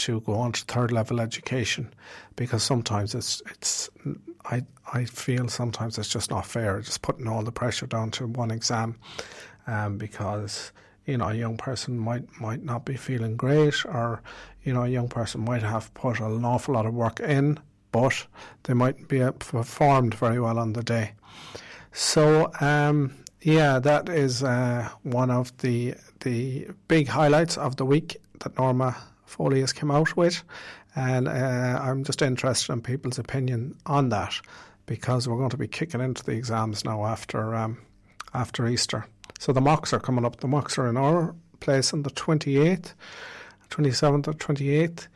to 0.00 0.20
go 0.20 0.34
on 0.34 0.52
to 0.52 0.64
third 0.64 0.90
level 0.92 1.20
education 1.20 1.92
because 2.36 2.62
sometimes 2.62 3.14
it's 3.14 3.42
it's 3.50 3.90
I 4.46 4.62
I 4.92 5.04
feel 5.04 5.48
sometimes 5.48 5.98
it's 5.98 6.08
just 6.08 6.30
not 6.30 6.46
fair 6.46 6.80
just 6.80 7.02
putting 7.02 7.28
all 7.28 7.42
the 7.42 7.52
pressure 7.52 7.86
down 7.86 8.10
to 8.12 8.26
one 8.26 8.50
exam 8.50 8.96
um, 9.66 9.98
because 9.98 10.72
you 11.04 11.18
know 11.18 11.28
a 11.28 11.34
young 11.34 11.56
person 11.56 11.98
might 11.98 12.24
might 12.40 12.64
not 12.64 12.84
be 12.84 12.96
feeling 12.96 13.36
great 13.36 13.84
or 13.84 14.22
you 14.64 14.72
know 14.72 14.84
a 14.84 14.88
young 14.88 15.08
person 15.08 15.44
might 15.44 15.62
have 15.62 15.92
put 15.94 16.20
an 16.20 16.44
awful 16.44 16.74
lot 16.74 16.86
of 16.86 16.94
work 16.94 17.20
in 17.20 17.58
but 17.92 18.26
they 18.62 18.74
might 18.74 19.08
be 19.08 19.20
performed 19.38 20.14
very 20.14 20.38
well 20.38 20.58
on 20.58 20.74
the 20.74 20.82
day. 20.82 21.12
So 21.92 22.50
um, 22.60 23.12
yeah 23.42 23.78
that 23.80 24.08
is 24.08 24.42
uh, 24.42 24.88
one 25.02 25.30
of 25.30 25.56
the 25.58 25.94
the 26.20 26.68
big 26.88 27.08
highlights 27.08 27.58
of 27.58 27.76
the 27.76 27.84
week 27.84 28.16
that 28.40 28.56
Norma 28.58 28.96
Foley 29.30 29.60
has 29.60 29.72
come 29.72 29.92
out 29.92 30.16
with, 30.16 30.42
and 30.96 31.28
uh, 31.28 31.80
I'm 31.80 32.02
just 32.02 32.20
interested 32.20 32.72
in 32.72 32.82
people's 32.82 33.18
opinion 33.18 33.76
on 33.86 34.08
that 34.08 34.34
because 34.86 35.28
we're 35.28 35.36
going 35.36 35.50
to 35.50 35.56
be 35.56 35.68
kicking 35.68 36.00
into 36.00 36.24
the 36.24 36.32
exams 36.32 36.84
now 36.84 37.06
after 37.06 37.54
um, 37.54 37.78
after 38.34 38.66
Easter. 38.66 39.06
So 39.38 39.52
the 39.52 39.60
mocks 39.60 39.92
are 39.92 40.00
coming 40.00 40.24
up. 40.24 40.40
The 40.40 40.48
mocks 40.48 40.78
are 40.78 40.88
in 40.88 40.96
our 40.96 41.34
place 41.60 41.92
on 41.92 42.02
the 42.02 42.10
28th, 42.10 42.94
27th 43.70 44.26
or 44.26 44.32
28th. 44.32 45.06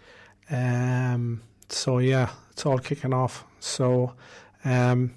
Um, 0.48 1.42
so 1.68 1.98
yeah, 1.98 2.30
it's 2.52 2.64
all 2.64 2.78
kicking 2.78 3.12
off. 3.12 3.44
So 3.58 4.14
um, 4.64 5.12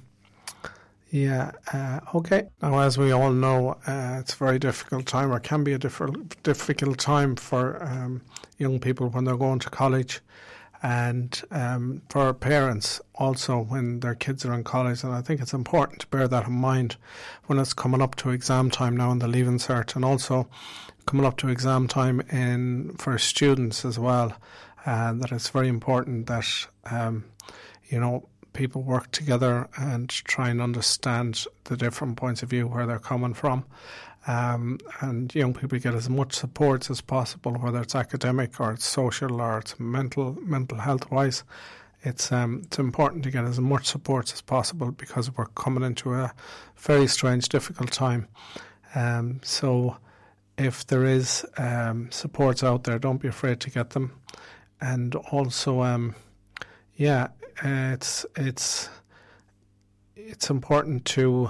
yeah, 1.09 1.51
uh, 1.73 1.99
okay. 2.15 2.47
Now, 2.61 2.79
as 2.79 2.97
we 2.97 3.11
all 3.11 3.31
know, 3.31 3.77
uh, 3.87 4.17
it's 4.19 4.33
a 4.33 4.37
very 4.37 4.59
difficult 4.59 5.05
time, 5.05 5.31
or 5.31 5.39
can 5.39 5.63
be 5.63 5.73
a 5.73 5.77
difficult 5.77 6.41
difficult 6.43 6.97
time 6.99 7.35
for 7.35 7.81
um, 7.83 8.21
young 8.57 8.79
people 8.79 9.09
when 9.09 9.23
they're 9.23 9.37
going 9.37 9.59
to 9.59 9.69
college, 9.69 10.19
and 10.83 11.41
um, 11.51 12.01
for 12.09 12.33
parents 12.33 12.99
also 13.15 13.59
when 13.59 13.99
their 14.01 14.15
kids 14.15 14.45
are 14.45 14.53
in 14.53 14.63
college. 14.63 15.03
And 15.03 15.13
I 15.13 15.21
think 15.21 15.41
it's 15.41 15.53
important 15.53 16.01
to 16.01 16.07
bear 16.07 16.27
that 16.27 16.47
in 16.47 16.53
mind 16.53 16.97
when 17.45 17.59
it's 17.59 17.73
coming 17.73 18.01
up 18.01 18.15
to 18.15 18.31
exam 18.31 18.69
time 18.69 18.97
now 18.97 19.11
in 19.11 19.19
the 19.19 19.27
Leaving 19.27 19.59
Cert, 19.59 19.95
and 19.95 20.03
also 20.03 20.47
coming 21.05 21.25
up 21.25 21.37
to 21.37 21.47
exam 21.47 21.87
time 21.87 22.21
in 22.31 22.95
for 22.97 23.17
students 23.17 23.85
as 23.85 23.97
well. 23.97 24.35
and 24.87 25.21
that 25.21 25.31
it's 25.33 25.49
very 25.49 25.67
important 25.67 26.27
that 26.27 26.47
um, 26.85 27.25
you 27.89 27.99
know 27.99 28.27
people 28.57 28.81
work 28.81 29.11
together 29.11 29.69
and 29.77 30.09
try 30.09 30.49
and 30.49 30.59
understand 30.59 31.45
the 31.65 31.77
different 31.77 32.17
points 32.17 32.41
of 32.41 32.49
view 32.49 32.67
where 32.67 32.87
they're 32.87 32.97
coming 32.97 33.35
from. 33.35 33.63
Um, 34.25 34.79
and 34.99 35.33
young 35.33 35.53
people 35.53 35.77
get 35.79 35.93
as 35.93 36.09
much 36.09 36.33
support 36.33 36.89
as 36.89 36.99
possible, 36.99 37.53
whether 37.53 37.81
it's 37.81 37.95
academic 37.95 38.59
or 38.59 38.73
it's 38.73 38.85
social 38.85 39.39
or 39.39 39.59
it's 39.59 39.79
mental 39.79 40.35
mental 40.41 40.79
health 40.79 41.09
wise. 41.11 41.43
It's 42.01 42.31
um, 42.31 42.61
it's 42.65 42.79
important 42.79 43.23
to 43.23 43.31
get 43.31 43.45
as 43.45 43.59
much 43.59 43.85
support 43.85 44.33
as 44.33 44.41
possible 44.41 44.91
because 44.91 45.31
we're 45.37 45.45
coming 45.45 45.83
into 45.83 46.13
a 46.13 46.33
very 46.77 47.07
strange, 47.07 47.47
difficult 47.47 47.91
time. 47.91 48.27
Um, 48.95 49.39
so, 49.43 49.97
if 50.57 50.85
there 50.87 51.05
is 51.05 51.45
um, 51.57 52.09
supports 52.11 52.63
out 52.63 52.83
there, 52.83 52.97
don't 52.99 53.21
be 53.21 53.27
afraid 53.27 53.59
to 53.61 53.69
get 53.69 53.91
them. 53.91 54.19
And 54.81 55.15
also, 55.15 55.81
um, 55.83 56.15
yeah, 56.95 57.29
uh, 57.63 57.93
it's 57.93 58.25
it's 58.35 58.89
it's 60.15 60.49
important 60.49 61.05
to, 61.05 61.49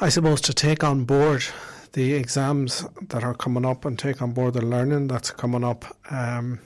I 0.00 0.08
suppose, 0.08 0.40
to 0.42 0.54
take 0.54 0.84
on 0.84 1.04
board 1.04 1.44
the 1.92 2.14
exams 2.14 2.84
that 3.08 3.22
are 3.22 3.34
coming 3.34 3.64
up 3.64 3.84
and 3.84 3.98
take 3.98 4.20
on 4.20 4.32
board 4.32 4.54
the 4.54 4.64
learning 4.64 5.06
that's 5.06 5.30
coming 5.30 5.62
up, 5.62 5.84
um, 6.10 6.58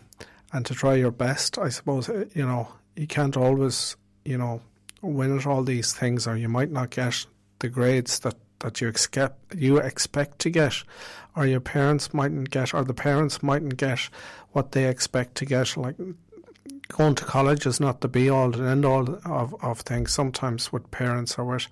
and 0.53 0.65
to 0.67 0.75
try 0.75 0.95
your 0.95 1.11
best. 1.11 1.59
I 1.59 1.69
suppose 1.69 2.09
uh, 2.09 2.25
you 2.35 2.47
know 2.47 2.69
you 2.97 3.07
can't 3.07 3.37
always 3.37 3.97
you 4.25 4.39
know 4.39 4.61
win 5.03 5.37
at 5.39 5.47
all 5.47 5.63
these 5.63 5.93
things, 5.93 6.27
or 6.27 6.37
you 6.37 6.49
might 6.49 6.71
not 6.71 6.91
get 6.91 7.27
the 7.61 7.69
grades 7.69 8.19
that 8.21 8.35
that 8.61 8.81
you 8.81 8.89
expect 8.89 9.55
you 9.55 9.79
expect 9.79 10.41
to 10.41 10.51
get, 10.51 10.83
or 11.37 11.47
your 11.47 11.61
parents 11.61 12.13
mightn't 12.13 12.51
get, 12.51 12.75
or 12.75 12.83
the 12.83 12.95
parents 12.95 13.43
mightn't 13.43 13.77
get 13.77 14.09
what 14.53 14.73
they 14.73 14.89
expect 14.89 15.37
to 15.37 15.45
get. 15.45 15.77
Like 15.77 15.97
going 16.89 17.15
to 17.15 17.25
college 17.25 17.67
is 17.67 17.81
not 17.81 18.01
the 18.01 18.09
be 18.09 18.29
all 18.31 18.53
and 18.55 18.67
end 18.67 18.85
all 18.85 19.19
of, 19.25 19.55
of 19.63 19.81
things. 19.81 20.13
Sometimes 20.13 20.73
with 20.73 20.91
parents 20.91 21.39
or 21.39 21.45
with 21.45 21.69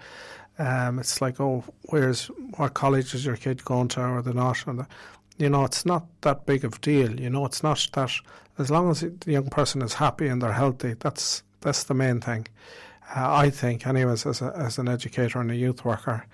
um, 0.59 0.99
it's 0.99 1.21
like, 1.21 1.41
oh, 1.41 1.65
where's 1.91 2.27
what 2.57 2.75
college 2.75 3.15
is 3.15 3.27
your 3.27 3.37
kid 3.37 3.65
going 3.65 3.89
to 3.89 4.03
or 4.03 4.23
they're 4.23 4.33
not? 4.33 4.67
And 4.67 4.81
the, 4.81 4.87
you 5.39 5.51
know, 5.51 5.65
it's 5.65 5.85
not 5.85 6.07
that 6.23 6.47
big 6.47 6.65
of 6.65 6.75
a 6.75 6.79
deal. 6.79 7.21
You 7.21 7.31
know, 7.31 7.45
it's 7.45 7.63
not 7.63 7.87
that 7.93 8.13
as 8.59 8.71
long 8.71 8.91
as 8.91 9.01
the 9.01 9.33
young 9.33 9.51
person 9.51 9.83
is 9.83 9.95
happy 9.95 10.29
and 10.29 10.41
they're 10.41 10.53
healthy, 10.53 10.95
that's 10.99 11.43
that's 11.61 11.85
the 11.85 11.95
main 11.95 12.21
thing. 12.21 12.47
Uh, 13.15 13.35
I 13.35 13.51
think, 13.51 13.87
anyways, 13.87 14.27
as 14.27 14.43
a, 14.43 14.53
as 14.57 14.79
an 14.79 14.89
educator 14.89 15.41
and 15.41 15.51
a 15.51 15.57
youth 15.57 15.85
worker, 15.85 16.27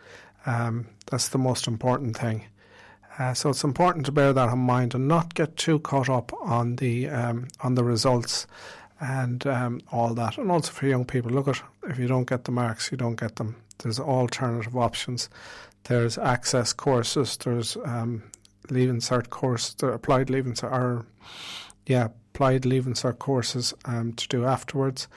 um, 0.46 0.86
that's 1.06 1.28
the 1.28 1.38
most 1.38 1.66
important 1.66 2.16
thing. 2.16 2.44
Uh, 3.18 3.34
so 3.34 3.50
it's 3.50 3.64
important 3.64 4.06
to 4.06 4.12
bear 4.12 4.32
that 4.32 4.52
in 4.52 4.58
mind 4.58 4.94
and 4.94 5.06
not 5.06 5.34
get 5.34 5.56
too 5.56 5.78
caught 5.80 6.08
up 6.08 6.32
on 6.40 6.76
the 6.76 7.08
um, 7.08 7.46
on 7.60 7.74
the 7.74 7.84
results 7.84 8.46
and 9.00 9.46
um, 9.46 9.80
all 9.90 10.14
that. 10.14 10.38
And 10.38 10.50
also 10.50 10.72
for 10.72 10.86
young 10.86 11.04
people, 11.04 11.30
look 11.30 11.48
at 11.48 11.60
if 11.88 11.98
you 11.98 12.06
don't 12.06 12.28
get 12.28 12.44
the 12.44 12.52
marks, 12.52 12.90
you 12.90 12.96
don't 12.96 13.20
get 13.20 13.36
them. 13.36 13.56
There's 13.78 13.98
alternative 14.00 14.76
options. 14.76 15.28
There's 15.84 16.16
access 16.16 16.72
courses. 16.72 17.36
There's 17.36 17.76
um, 17.84 18.22
leaving 18.70 19.00
cert 19.00 19.30
course, 19.30 19.74
the 19.74 19.88
applied 19.88 20.30
leaving 20.30 20.54
cert, 20.54 20.72
or 20.72 21.04
yeah, 21.86 22.08
applied 22.34 22.64
leaving 22.64 22.94
cert 22.94 23.18
courses 23.18 23.74
um, 23.84 24.12
to 24.14 24.28
do 24.28 24.44
afterwards. 24.44 25.08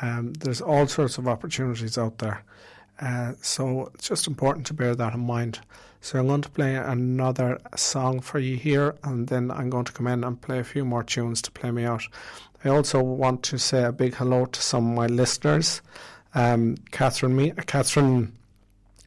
Um, 0.00 0.32
there's 0.32 0.60
all 0.60 0.86
sorts 0.86 1.18
of 1.18 1.28
opportunities 1.28 1.98
out 1.98 2.18
there. 2.18 2.42
Uh, 3.00 3.32
so 3.42 3.90
it's 3.94 4.08
just 4.08 4.26
important 4.26 4.66
to 4.68 4.74
bear 4.74 4.94
that 4.94 5.14
in 5.14 5.20
mind. 5.20 5.60
So 6.04 6.18
I'm 6.18 6.26
going 6.26 6.42
to 6.42 6.50
play 6.50 6.74
another 6.74 7.58
song 7.76 8.20
for 8.20 8.38
you 8.38 8.58
here, 8.58 8.94
and 9.04 9.26
then 9.26 9.50
I'm 9.50 9.70
going 9.70 9.86
to 9.86 9.92
come 9.92 10.06
in 10.06 10.22
and 10.22 10.38
play 10.38 10.58
a 10.58 10.64
few 10.64 10.84
more 10.84 11.02
tunes 11.02 11.40
to 11.40 11.50
play 11.50 11.70
me 11.70 11.84
out. 11.84 12.02
I 12.62 12.68
also 12.68 13.02
want 13.02 13.42
to 13.44 13.56
say 13.56 13.84
a 13.84 13.90
big 13.90 14.14
hello 14.16 14.44
to 14.44 14.60
some 14.60 14.90
of 14.90 14.96
my 14.96 15.06
listeners. 15.06 15.80
Um, 16.34 16.76
Catherine, 16.90 17.34
Me- 17.34 17.54
Catherine 17.66 18.36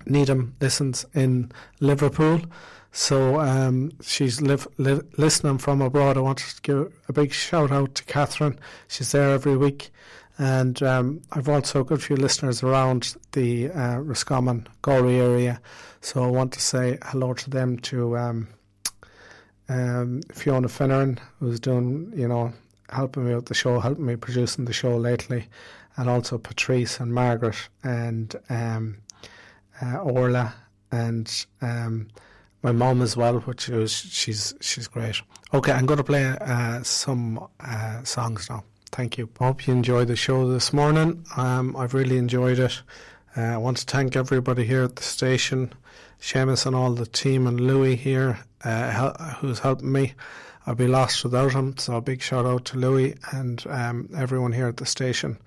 Needham 0.08 0.56
listens 0.60 1.06
in 1.14 1.52
Liverpool. 1.80 2.42
So 2.92 3.40
um, 3.42 3.92
she's 4.02 4.42
live, 4.42 4.68
li- 4.80 5.02
listening 5.18 5.60
from 5.60 5.84
abroad. 5.84 6.18
I 6.18 6.22
want 6.22 6.40
to 6.40 6.62
give 6.64 6.92
a 7.08 7.14
big 7.14 7.32
shout 7.32 7.72
out 7.72 7.94
to 7.94 8.06
Catherine. 8.06 8.58
She's 8.88 9.12
there 9.12 9.34
every 9.34 9.56
week. 9.56 9.92
And 10.40 10.82
um, 10.84 11.22
I've 11.32 11.50
also 11.50 11.84
got 11.84 11.96
a 11.96 12.02
few 12.02 12.16
listeners 12.16 12.62
around 12.62 13.16
the 13.32 13.72
uh, 13.72 13.98
Roscommon, 13.98 14.68
Gorey 14.82 15.16
area. 15.16 15.60
So 16.02 16.24
I 16.24 16.28
want 16.28 16.54
to 16.54 16.62
say 16.62 17.00
hello 17.04 17.34
to 17.34 17.50
them 17.50 17.80
to 17.80 18.18
um, 18.18 18.48
um, 19.68 20.22
Fiona 20.32 20.68
Finneran, 20.68 21.18
who's 21.40 21.60
doing, 21.60 22.12
you 22.16 22.28
know, 22.28 22.54
helping 22.90 23.26
me 23.26 23.36
with 23.36 23.48
the 23.48 23.54
show, 23.54 23.80
helping 23.80 24.06
me 24.06 24.16
producing 24.16 24.66
the 24.66 24.74
show 24.74 24.96
lately, 24.96 25.48
and 25.98 26.10
also 26.10 26.38
Patrice 26.38 27.00
and 27.00 27.14
Margaret 27.14 27.58
and 27.84 28.36
um, 28.50 28.98
uh, 29.82 29.98
Orla 29.98 30.54
and 30.92 31.46
um, 31.62 32.08
my 32.64 32.72
mom 32.72 33.02
as 33.02 33.18
well, 33.18 33.40
which 33.40 33.70
is 33.70 33.92
she's 33.92 34.54
she's 34.62 34.88
great. 34.88 35.22
Okay, 35.54 35.72
I'm 35.72 35.86
going 35.86 35.98
to 35.98 36.04
play 36.04 36.26
uh, 36.26 36.84
some 36.84 37.46
uh, 37.60 38.04
songs 38.04 38.50
now. 38.50 38.64
Thank 38.92 39.18
you. 39.18 39.30
I 39.40 39.46
Hope 39.46 39.68
you 39.68 39.74
enjoyed 39.74 40.08
the 40.08 40.16
show 40.16 40.52
this 40.52 40.74
morning. 40.74 41.26
Um, 41.36 41.76
I've 41.76 41.94
really 41.94 42.18
enjoyed 42.18 42.58
it. 42.58 42.82
Uh, 43.36 43.42
I 43.42 43.58
want 43.58 43.78
to 43.78 43.86
thank 43.86 44.16
everybody 44.16 44.66
here 44.66 44.84
at 44.84 44.96
the 44.96 45.04
station, 45.04 45.74
Seamus 46.20 46.66
and 46.66 46.76
all 46.76 46.94
the 46.94 47.06
team, 47.06 47.46
and 47.46 47.60
Louis 47.60 47.96
here, 47.96 48.40
uh, 48.64 49.34
who's 49.36 49.60
helping 49.60 49.92
me. 49.92 50.14
I'd 50.66 50.78
be 50.78 50.88
lost 50.88 51.24
without 51.24 51.54
him. 51.54 51.78
So 51.78 51.98
a 51.98 52.02
big 52.02 52.22
shout 52.22 52.46
out 52.46 52.66
to 52.66 52.78
Louis 52.78 53.16
and 53.32 53.64
um, 53.68 54.10
everyone 54.18 54.54
here 54.54 54.68
at 54.68 54.78
the 54.78 54.86
station, 54.86 55.38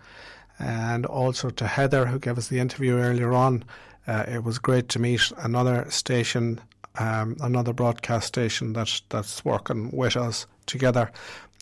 and 0.59 1.05
also 1.05 1.51
to 1.51 1.67
Heather 1.67 2.07
who 2.07 2.19
gave 2.19 2.39
us 2.39 2.49
the 2.49 2.61
interview 2.61 2.99
earlier 2.99 3.33
on. 3.33 3.65
Uh, 4.07 4.25
it 4.29 4.45
was 4.45 4.59
great 4.59 4.89
to 4.91 4.99
meet 4.99 5.33
another 5.39 5.91
station, 5.91 6.61
um, 6.99 7.37
another 7.41 7.73
broadcast 7.73 8.29
station 8.29 8.75
that 8.75 9.01
that's 9.09 9.45
working 9.45 9.91
with 9.91 10.17
us 10.17 10.47
together 10.67 11.11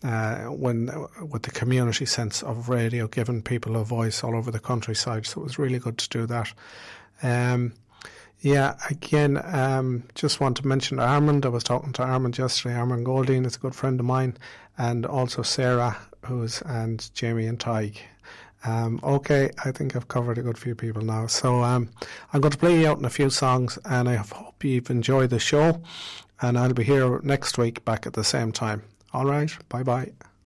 uh, 0.04 0.44
when 0.44 0.90
with 1.30 1.42
the 1.42 1.50
community 1.50 2.06
sense 2.06 2.42
of 2.42 2.68
radio, 2.68 3.08
giving 3.08 3.42
people 3.42 3.76
a 3.76 3.84
voice 3.84 4.22
all 4.22 4.36
over 4.36 4.50
the 4.50 4.60
countryside. 4.60 5.26
So 5.26 5.40
it 5.40 5.44
was 5.44 5.58
really 5.58 5.78
good 5.78 5.98
to 5.98 6.08
do 6.08 6.26
that. 6.26 6.52
Um, 7.22 7.72
yeah, 8.40 8.76
again, 8.88 9.40
um, 9.42 10.04
just 10.14 10.40
want 10.40 10.56
to 10.58 10.66
mention 10.66 11.00
Armand. 11.00 11.44
I 11.44 11.48
was 11.48 11.64
talking 11.64 11.92
to 11.94 12.04
Armand 12.04 12.38
yesterday. 12.38 12.76
Armand 12.76 13.04
Goldine 13.04 13.44
is 13.44 13.56
a 13.56 13.58
good 13.58 13.74
friend 13.74 13.98
of 13.98 14.06
mine, 14.06 14.36
and 14.76 15.04
also 15.04 15.42
Sarah, 15.42 15.98
who's 16.24 16.62
and 16.62 17.10
Jamie 17.14 17.46
and 17.46 17.58
Tig. 17.58 18.00
Um, 18.64 19.00
okay, 19.02 19.50
I 19.64 19.72
think 19.72 19.96
I've 19.96 20.08
covered 20.08 20.38
a 20.38 20.42
good 20.42 20.58
few 20.58 20.74
people 20.74 21.02
now. 21.02 21.26
So 21.26 21.62
um, 21.62 21.90
I'm 22.32 22.40
going 22.40 22.52
to 22.52 22.58
play 22.58 22.80
you 22.80 22.86
out 22.86 22.98
in 22.98 23.04
a 23.04 23.10
few 23.10 23.30
songs, 23.30 23.78
and 23.84 24.08
I 24.08 24.16
hope 24.16 24.62
you've 24.62 24.90
enjoyed 24.90 25.30
the 25.30 25.40
show. 25.40 25.82
And 26.40 26.56
I'll 26.56 26.72
be 26.72 26.84
here 26.84 27.20
next 27.22 27.58
week 27.58 27.84
back 27.84 28.06
at 28.06 28.12
the 28.12 28.22
same 28.22 28.52
time. 28.52 28.82
All 29.12 29.26
right. 29.26 29.50
Bye 29.68 29.82
bye. 29.82 30.12